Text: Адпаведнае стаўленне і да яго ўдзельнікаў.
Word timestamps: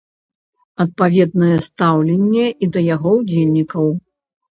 Адпаведнае 0.85 1.57
стаўленне 1.67 2.47
і 2.47 2.65
да 2.79 2.83
яго 2.95 3.09
ўдзельнікаў. 3.19 3.85